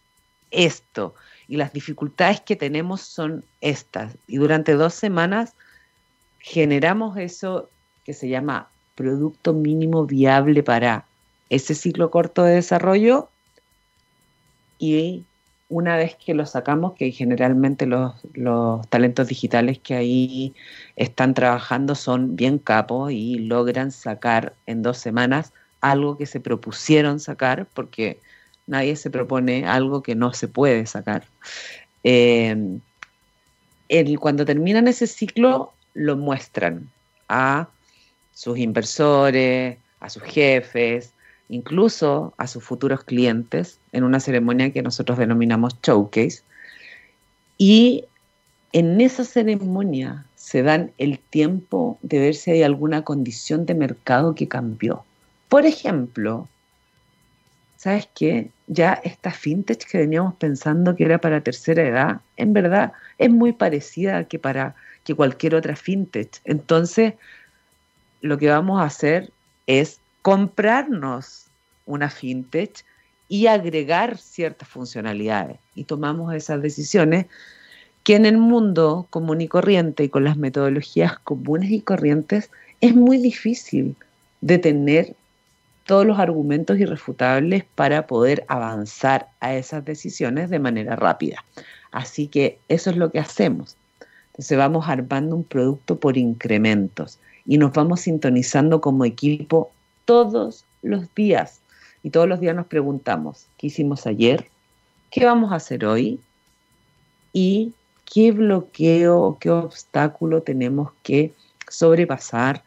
[0.51, 1.15] esto
[1.49, 4.15] y las dificultades que tenemos son estas.
[4.27, 5.55] Y durante dos semanas
[6.41, 7.71] generamos eso
[8.05, 11.07] que se llama producto mínimo viable para
[11.49, 13.29] ese ciclo corto de desarrollo
[14.83, 15.25] y
[15.69, 20.55] una vez que lo sacamos, que generalmente los, los, talentos digitales que ahí
[20.97, 27.21] están trabajando son bien capos y logran sacar en dos semanas algo que se propusieron
[27.21, 28.19] sacar, porque
[28.67, 31.23] nadie se propone algo que no se puede sacar.
[32.03, 32.81] Eh,
[34.19, 36.91] cuando terminan ese ciclo, lo muestran
[37.29, 37.69] a
[38.35, 41.13] sus inversores, a sus jefes,
[41.53, 46.43] incluso a sus futuros clientes en una ceremonia que nosotros denominamos showcase.
[47.59, 48.07] Y
[48.73, 54.35] en esa ceremonia se dan el tiempo de ver si hay alguna condición de mercado
[54.35, 55.05] que cambió.
[55.51, 56.49] Por ejemplo,
[57.77, 58.51] ¿sabes qué?
[58.67, 63.53] Ya esta fintech que veníamos pensando que era para tercera edad, en verdad es muy
[63.53, 66.41] parecida que para que cualquier otra fintech.
[66.45, 67.13] Entonces,
[68.23, 69.31] lo que vamos a hacer
[69.67, 71.42] es comprarnos
[71.87, 72.85] una fintech
[73.29, 75.59] y agregar ciertas funcionalidades.
[75.75, 77.27] Y tomamos esas decisiones
[78.05, 82.95] que en el mundo común y corriente y con las metodologías comunes y corrientes es
[82.95, 83.97] muy difícil
[84.41, 85.15] de tener
[85.87, 91.45] todos los argumentos irrefutables para poder avanzar a esas decisiones de manera rápida.
[91.91, 93.77] Así que eso es lo que hacemos.
[94.33, 99.71] Entonces vamos armando un producto por incrementos y nos vamos sintonizando como equipo
[100.05, 101.62] todos los días.
[102.03, 104.49] Y todos los días nos preguntamos, ¿qué hicimos ayer?
[105.11, 106.21] ¿Qué vamos a hacer hoy?
[107.33, 107.73] ¿Y
[108.05, 111.33] qué bloqueo, qué obstáculo tenemos que
[111.69, 112.63] sobrepasar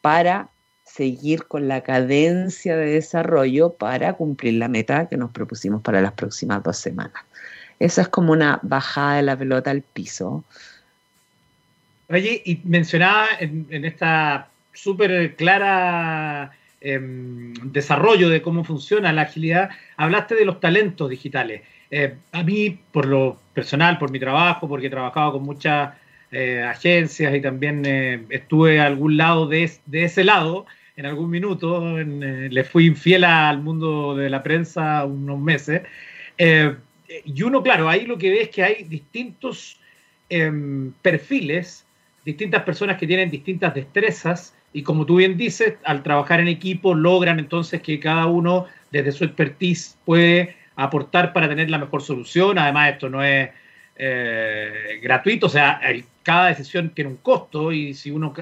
[0.00, 0.48] para
[0.84, 6.12] seguir con la cadencia de desarrollo para cumplir la meta que nos propusimos para las
[6.12, 7.22] próximas dos semanas?
[7.78, 10.44] Esa es como una bajada de la pelota al piso.
[12.08, 16.52] Oye, y mencionaba en, esta súper clara
[16.86, 21.62] em, desarrollo de cómo funciona la agilidad, hablaste de los talentos digitales.
[21.90, 25.94] Eh, a mí, por lo personal, por mi trabajo, porque he trabajado con muchas
[26.30, 31.98] eh, agencias y también eh, estuve a algún lado de, ese lado en algún minuto,
[31.98, 35.82] le fui infiel al mundo de la prensa unos meses.
[36.38, 39.78] y uno, claro, ahí lo que ve es que hay distintos
[40.30, 41.86] em, perfiles
[42.26, 46.94] distintas personas que tienen distintas destrezas y como tú bien dices, al trabajar en equipo
[46.94, 52.58] logran entonces que cada uno desde su expertise puede aportar para tener la mejor solución.
[52.58, 53.48] Además, esto no es
[53.96, 55.80] eh, gratuito, o sea,
[56.22, 58.34] cada decisión tiene un costo y si uno,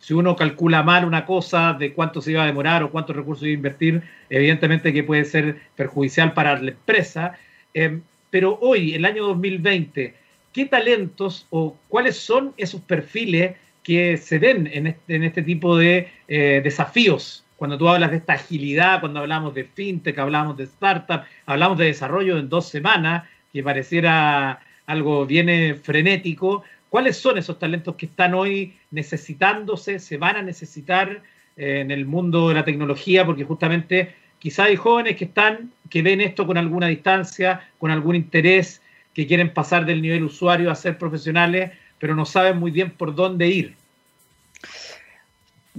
[0.00, 3.44] si uno calcula mal una cosa de cuánto se iba a demorar o cuántos recursos
[3.44, 7.38] iba a invertir, evidentemente que puede ser perjudicial para la empresa.
[7.72, 10.16] Eh, pero hoy, el año 2020,
[10.52, 13.54] qué talentos o cuáles son esos perfiles
[13.88, 17.46] que se den en este, este tipo de eh, desafíos.
[17.56, 21.86] Cuando tú hablas de esta agilidad, cuando hablamos de fintech, hablamos de startup, hablamos de
[21.86, 26.64] desarrollo en dos semanas, que pareciera algo bien eh, frenético.
[26.90, 31.22] ¿Cuáles son esos talentos que están hoy necesitándose, se van a necesitar
[31.56, 33.24] eh, en el mundo de la tecnología?
[33.24, 38.16] Porque justamente quizá hay jóvenes que están, que ven esto con alguna distancia, con algún
[38.16, 38.82] interés,
[39.14, 43.14] que quieren pasar del nivel usuario a ser profesionales, pero no saben muy bien por
[43.14, 43.77] dónde ir.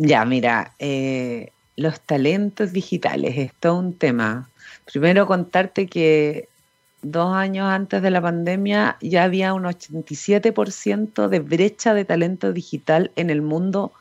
[0.02, 4.50] Ya, mira, eh, los talentos digitales es todo un tema.
[4.86, 6.48] Primero contarte que
[7.02, 13.12] dos años antes de la pandemia ya había un 87% de brecha de talento digital
[13.18, 13.92] en el mundo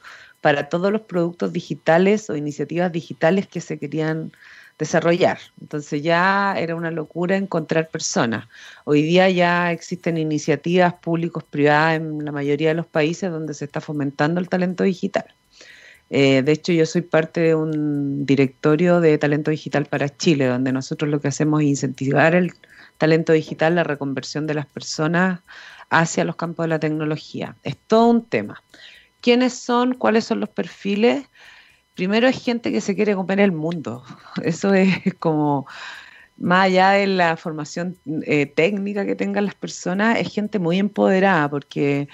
[0.40, 4.30] para todos los productos digitales o iniciativas digitales que se querían
[4.78, 5.38] desarrollar.
[5.60, 8.46] Entonces ya era una locura encontrar personas.
[8.84, 13.64] Hoy día ya existen iniciativas públicos privadas en la mayoría de los países donde se
[13.64, 15.24] está fomentando el talento digital.
[16.10, 20.72] Eh, de hecho, yo soy parte de un directorio de talento digital para Chile, donde
[20.72, 22.52] nosotros lo que hacemos es incentivar el
[22.98, 25.40] talento digital, la reconversión de las personas
[25.90, 27.56] hacia los campos de la tecnología.
[27.62, 28.62] Es todo un tema.
[29.20, 29.94] ¿Quiénes son?
[29.94, 31.26] ¿Cuáles son los perfiles?
[31.98, 34.04] primero es gente que se quiere comer el mundo.
[34.44, 35.66] Eso es como,
[36.36, 41.50] más allá de la formación eh, técnica que tengan las personas, es gente muy empoderada
[41.50, 42.08] porque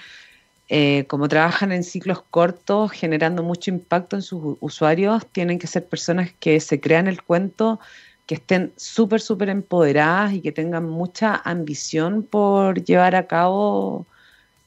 [0.67, 5.87] eh, como trabajan en ciclos cortos, generando mucho impacto en sus usuarios, tienen que ser
[5.87, 7.79] personas que se crean el cuento,
[8.25, 14.07] que estén súper, súper empoderadas y que tengan mucha ambición por llevar a cabo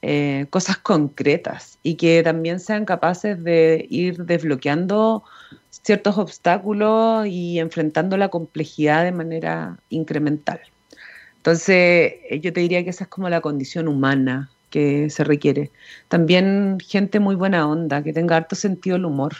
[0.01, 5.23] eh, cosas concretas y que también sean capaces de ir desbloqueando
[5.69, 10.61] ciertos obstáculos y enfrentando la complejidad de manera incremental.
[11.37, 15.71] Entonces, eh, yo te diría que esa es como la condición humana que se requiere.
[16.07, 19.33] También gente muy buena onda, que tenga harto sentido del humor,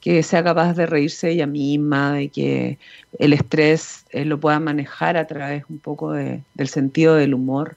[0.00, 2.78] que sea capaz de reírse de ella misma, de que
[3.18, 7.76] el estrés eh, lo pueda manejar a través un poco del sentido del humor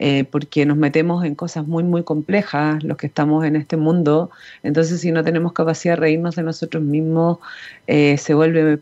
[0.00, 4.30] eh, porque nos metemos en cosas muy, muy complejas los que estamos en este mundo.
[4.62, 7.38] Entonces, si no tenemos capacidad de reírnos de nosotros mismos,
[7.86, 8.80] eh, se vuelve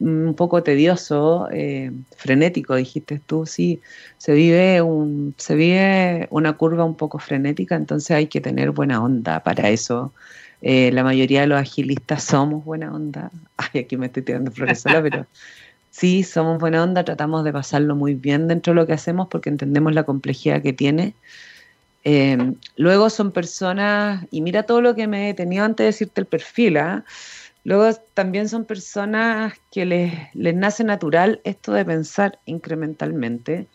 [0.00, 3.80] un poco tedioso, eh, frenético, dijiste tú, sí,
[4.18, 9.02] se vive, un, se vive una curva un poco frenética, entonces hay que tener buena
[9.02, 10.12] onda para eso.
[10.62, 13.30] la mayoría de los agilistas somos buena onda.
[13.56, 15.26] Ay, aquí me estoy tirando flores sola, pero
[15.90, 19.50] sí, somos buena onda, tratamos de pasarlo muy bien dentro de lo que hacemos porque
[19.50, 21.14] entendemos la complejidad que tiene.
[22.04, 26.20] Eh, luego son personas, y mira todo lo que me he tenido antes de decirte
[26.22, 27.04] el perfil, ¿ah?
[27.64, 33.66] Luego también son personas que les, les nace natural esto de pensar incrementalmente.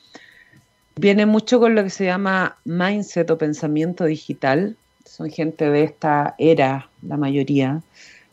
[0.95, 4.78] Viene mucho con lo que se llama mindset o pensamiento digital.
[5.06, 7.82] Son gente de esta era, la mayoría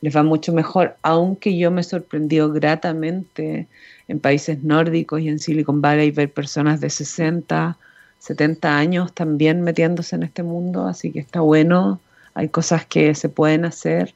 [0.03, 3.69] les va mucho mejor, aunque yo me he sorprendido gratamente
[4.09, 7.79] en países nórdicos y en Silicon Valley ver personas de 60,
[8.19, 12.01] 70 años también metiéndose en este mundo, así que está bueno,
[12.35, 14.12] hay cosas que se pueden hacer,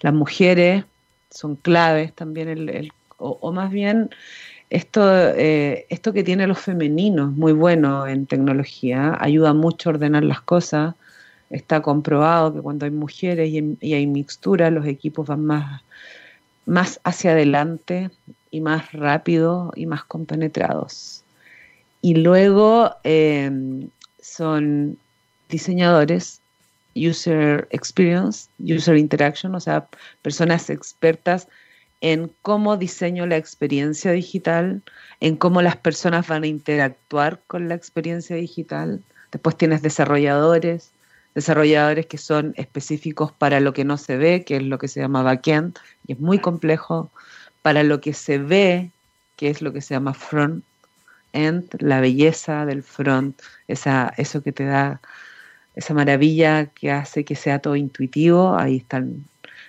[0.00, 0.84] las mujeres
[1.30, 4.10] son claves también, el, o, más bien
[4.70, 5.02] esto,
[5.34, 10.40] eh, esto que tiene los femeninos, muy bueno en tecnología, ayuda mucho a ordenar las
[10.40, 10.94] cosas,
[11.50, 15.82] Está comprobado que cuando hay mujeres y, hay mixtura, los equipos van más,
[16.66, 18.10] más hacia adelante
[18.50, 21.24] y más rápido y más compenetrados.
[22.02, 23.88] Y luego em,
[24.20, 24.98] son
[25.48, 26.42] diseñadores,
[26.98, 29.86] user experience, user interaction, o sea,
[30.22, 31.48] personas expertas
[32.00, 34.82] en cómo diseño la experiencia digital,
[35.20, 39.02] en cómo las personas van a interactuar con la experiencia digital.
[39.32, 40.92] Después tienes desarrolladores,
[41.34, 45.00] desarrolladores que son específicos para lo que no se ve, que es lo que se
[45.00, 47.10] llama backend, y es muy complejo,
[47.62, 48.90] para lo que se ve,
[49.36, 54.64] que es lo que se llama front-end, la belleza del front, esa, eso que te
[54.64, 55.00] da,
[55.78, 59.24] esa maravilla que hace que sea todo intuitivo, ahí están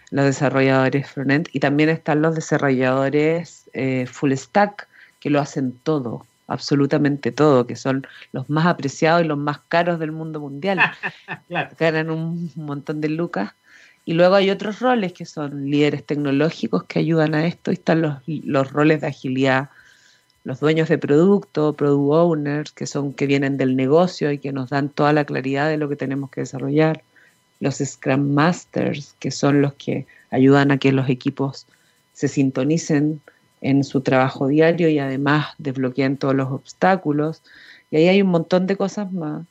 [0.10, 4.88] los desarrolladores front-end, y también están los desarrolladores eh, full stack,
[5.20, 10.00] que lo hacen todo, absolutamente todo, que son los más apreciados y los más caros
[10.00, 10.80] del mundo mundial.
[11.80, 13.54] Ganan un montón de lucas.
[14.04, 17.70] Y luego hay otros roles que son líderes tecnológicos que ayudan a esto.
[17.70, 19.70] Y están los, los roles de agilidad,
[20.44, 24.70] los dueños de producto, product owners, que son que vienen del negocio y que nos
[24.70, 27.04] dan toda la claridad de lo que tenemos que desarrollar.
[27.60, 31.68] Los Scrum Masters, que son los que ayudan a que los equipos
[32.14, 33.22] se sintonicen
[33.62, 37.42] en su trabajo diario y además desbloquean todos los obstáculos.
[37.92, 39.46] Y ahí hay un montón de cosas más.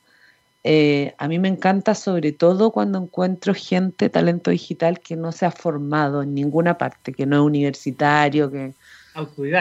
[0.63, 5.45] Eh, a mí me encanta sobre todo cuando encuentro gente, talento digital, que no se
[5.45, 8.73] ha formado en ninguna parte, que no es universitario, que...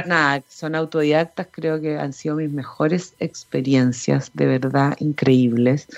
[0.06, 5.88] Nada, son autodidactas, creo que han sido mis mejores experiencias, de verdad, increíbles.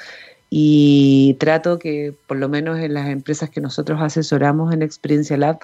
[0.50, 5.60] Y trato que, por lo menos en las empresas que nosotros asesoramos en Experiencia Lab,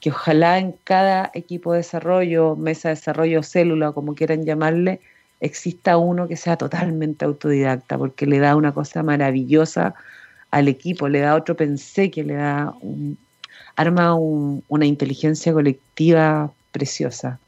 [0.00, 5.00] que ojalá en cada equipo de desarrollo, mesa de desarrollo, célula, como quieran llamarle,
[5.40, 9.94] exista uno que sea totalmente autodidacta, porque le da una cosa maravillosa
[10.50, 12.74] al equipo, le da otro pensé que le da
[13.76, 17.38] arma una inteligencia colectiva preciosa.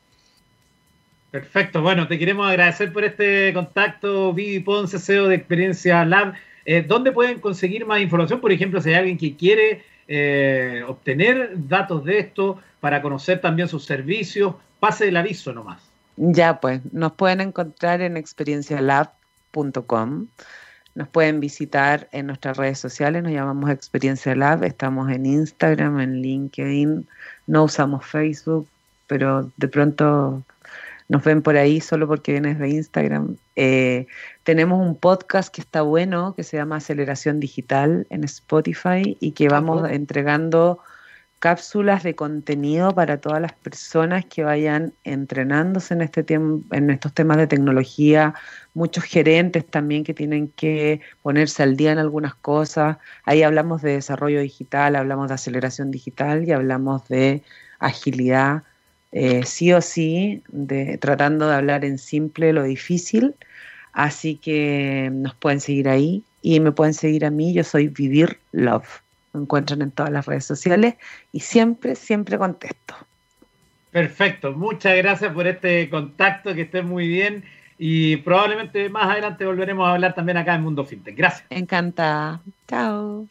[1.31, 6.35] Perfecto, bueno, te queremos agradecer por este contacto, Vivi Ponce, CEO de Experiencia Lab.
[6.65, 8.41] Eh, ¿Dónde pueden conseguir más información?
[8.41, 13.69] Por ejemplo, si hay alguien que quiere eh, obtener datos de esto, para conocer también
[13.69, 15.81] sus servicios, pase el aviso nomás.
[16.17, 20.27] Ya, pues, nos pueden encontrar en experiencialab.com.
[20.95, 26.21] Nos pueden visitar en nuestras redes sociales, nos llamamos Experiencia Lab, estamos en Instagram, en
[26.21, 27.07] LinkedIn,
[27.47, 28.67] no usamos Facebook,
[29.11, 30.45] pero de pronto
[31.09, 33.39] nos ven por ahí solo porque vienes de Instagram.
[33.57, 34.07] Eh,
[34.45, 39.49] tenemos un podcast que está bueno, que se llama Aceleración Digital en Spotify y que
[39.49, 40.79] vamos entregando
[41.41, 47.39] cápsulas de contenido para todas las personas que vayan entrenándose en este en estos temas
[47.39, 48.35] de tecnología,
[48.75, 52.99] muchos gerentes también que tienen que ponerse al día en algunas cosas.
[53.25, 57.43] Ahí hablamos de desarrollo digital, hablamos de aceleración digital y hablamos de
[57.81, 58.63] agilidad
[59.13, 63.35] eh, sí o sí, de, tratando de hablar en simple lo difícil.
[63.93, 67.53] Así que nos pueden seguir ahí y me pueden seguir a mí.
[67.53, 69.03] Yo soy Vivir Love.
[69.33, 70.95] Me encuentran en todas las redes sociales
[71.33, 72.95] y siempre, siempre contesto.
[73.91, 74.53] Perfecto.
[74.53, 76.55] Muchas gracias por este contacto.
[76.55, 77.45] Que esté muy bien.
[77.79, 81.17] Y probablemente más adelante volveremos a hablar también acá en Mundo Fintech.
[81.17, 81.47] Gracias.
[81.51, 82.41] Encantada.
[82.69, 83.27] Chao.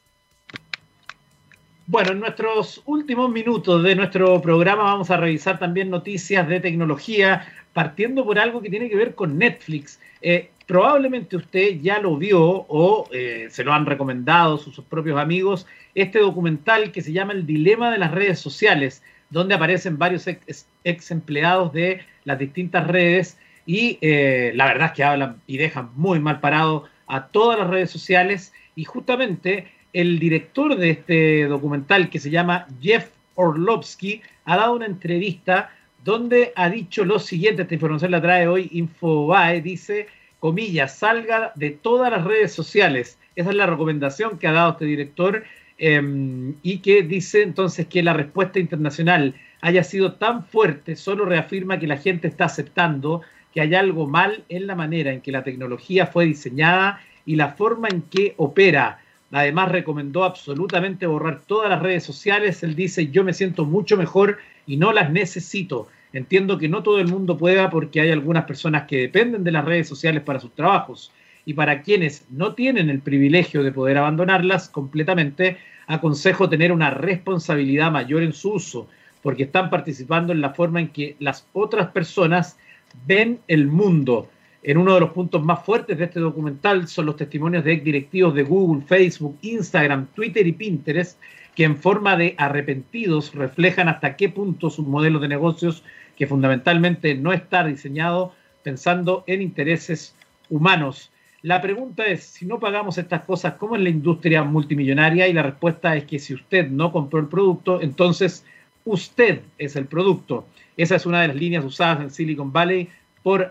[1.91, 7.47] Bueno, en nuestros últimos minutos de nuestro programa vamos a revisar también noticias de tecnología,
[7.73, 9.99] partiendo por algo que tiene que ver con Netflix.
[10.21, 15.65] Eh, probablemente usted ya lo vio o eh, se lo han recomendado sus, propios amigos,
[15.95, 20.67] este documental que se llama El Dilema de las Redes Sociales, donde aparecen varios ex,
[21.09, 26.19] empleados de las distintas redes y eh, la verdad es que hablan y dejan muy
[26.19, 32.19] mal parado a todas las redes sociales y justamente el director de este documental que
[32.19, 35.71] se llama Jeff Orlovsky ha dado una entrevista
[36.03, 40.07] donde ha dicho lo siguiente, esta información la trae hoy Infobae, dice,
[40.39, 43.17] comillas, salga de todas las redes sociales.
[43.35, 45.43] Esa es la recomendación que ha dado este director
[45.77, 51.79] em, y que dice entonces que la respuesta internacional haya sido tan fuerte solo reafirma
[51.79, 53.21] que la gente está aceptando
[53.53, 57.53] que hay algo mal en la manera en que la tecnología fue diseñada y la
[57.53, 58.99] forma en que opera.
[59.31, 62.63] Además recomendó absolutamente borrar todas las redes sociales.
[62.63, 65.87] Él dice, yo me siento mucho mejor y no las necesito.
[66.13, 69.65] Entiendo que no todo el mundo pueda porque hay algunas personas que dependen de las
[69.65, 71.11] redes sociales para sus trabajos
[71.45, 75.57] y para quienes no tienen el privilegio de poder abandonarlas completamente,
[75.87, 78.87] aconsejo tener una responsabilidad mayor en su uso,
[79.21, 82.57] porque están participando en la forma en que las otras personas
[83.05, 84.29] ven el mundo.
[84.61, 88.35] En uno de los puntos más fuertes de este documental son los testimonios de directivos
[88.35, 91.17] de Google, Facebook, Instagram, Twitter y Pinterest,
[91.55, 95.83] que en forma de arrepentidos reflejan hasta qué punto sus modelos de negocios,
[96.17, 100.15] que fundamentalmente no está diseñado pensando en intereses
[100.49, 101.09] humanos.
[101.41, 105.29] La pregunta es, si no pagamos estas cosas, ¿cómo es la industria multimillonaria?
[105.29, 108.45] Y la respuesta es que si usted no compró el producto, entonces
[108.83, 110.45] usted es el producto.
[110.75, 112.89] Esa es una de las líneas usadas en Silicon Valley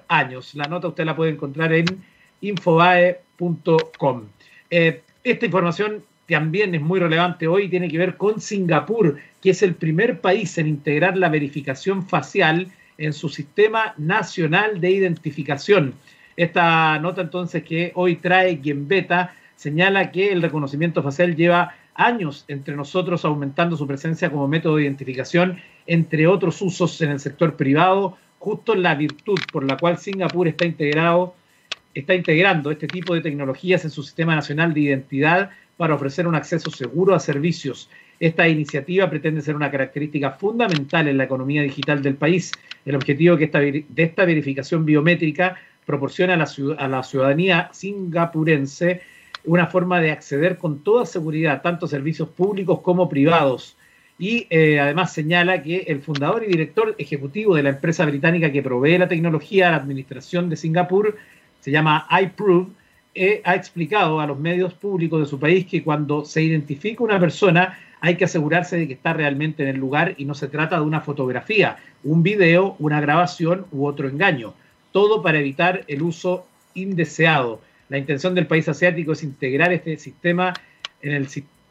[0.08, 0.54] años.
[0.54, 1.86] La nota usted la puede encontrar en
[2.40, 4.22] infobae.com.
[4.70, 9.62] Eh, esta información también es muy relevante hoy, tiene que ver con Singapur, que es
[9.62, 12.68] el primer país en integrar la verificación facial
[12.98, 15.94] en su sistema nacional de identificación.
[16.36, 22.76] Esta nota entonces que hoy trae Beta señala que el reconocimiento facial lleva años entre
[22.76, 28.16] nosotros aumentando su presencia como método de identificación, entre otros usos en el sector privado,
[28.38, 31.34] justo la virtud por la cual Singapur está integrado,
[31.94, 36.34] está integrando este tipo de tecnologías en su sistema nacional de identidad para ofrecer un
[36.34, 37.88] acceso seguro a servicios.
[38.20, 42.52] Esta iniciativa pretende ser una característica fundamental en la economía digital del país.
[42.84, 49.00] El objetivo que de esta verificación biométrica proporciona a la ciudadanía singapurense
[49.44, 53.77] una forma de acceder con toda seguridad, tanto a servicios públicos como privados.
[54.18, 58.62] Y eh, además señala que el fundador y director ejecutivo de la empresa británica que
[58.62, 61.16] provee la tecnología a la administración de Singapur,
[61.60, 62.66] se llama iProve,
[63.14, 67.18] eh, ha explicado a los medios públicos de su país que cuando se identifica una
[67.18, 70.76] persona hay que asegurarse de que está realmente en el lugar y no se trata
[70.76, 74.54] de una fotografía, un video, una grabación u otro engaño.
[74.92, 77.60] Todo para evitar el uso indeseado.
[77.88, 80.54] La intención del país asiático es integrar este sistema
[81.02, 81.28] en el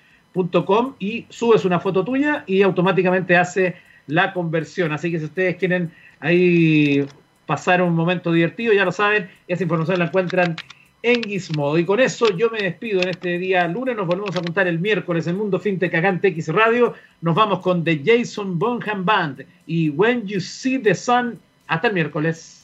[1.00, 3.76] y subes una foto tuya y automáticamente hace
[4.08, 4.92] la conversión.
[4.92, 7.06] Así que si ustedes quieren ahí
[7.46, 10.56] pasar un momento divertido, ya lo saben, esa información la encuentran
[11.02, 11.78] en Gizmodo.
[11.78, 13.96] Y con eso yo me despido en este día lunes.
[13.96, 16.94] Nos volvemos a contar el miércoles en Mundo Fintech en TX Radio.
[17.22, 21.40] Nos vamos con The Jason Bonham Band y When You See the Sun.
[21.68, 22.59] Hasta el miércoles.